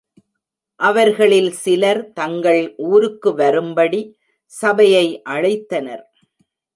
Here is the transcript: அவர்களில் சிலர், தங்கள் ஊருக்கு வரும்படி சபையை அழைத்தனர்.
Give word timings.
அவர்களில் 0.79 1.49
சிலர், 1.51 2.01
தங்கள் 2.13 2.61
ஊருக்கு 2.87 3.31
வரும்படி 3.35 4.01
சபையை 4.53 5.05
அழைத்தனர். 5.29 6.03